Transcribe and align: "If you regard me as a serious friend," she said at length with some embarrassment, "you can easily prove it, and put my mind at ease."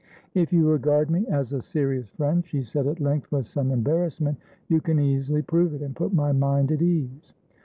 "If 0.33 0.51
you 0.51 0.67
regard 0.67 1.11
me 1.11 1.27
as 1.27 1.53
a 1.53 1.61
serious 1.61 2.09
friend," 2.09 2.43
she 2.43 2.63
said 2.63 2.87
at 2.87 2.99
length 2.99 3.31
with 3.31 3.45
some 3.45 3.69
embarrassment, 3.69 4.39
"you 4.67 4.81
can 4.81 4.99
easily 4.99 5.43
prove 5.43 5.75
it, 5.75 5.83
and 5.83 5.95
put 5.95 6.11
my 6.11 6.31
mind 6.31 6.71
at 6.71 6.81
ease." 6.81 7.33